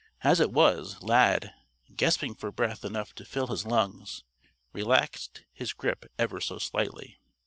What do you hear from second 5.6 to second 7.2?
grip ever so slightly.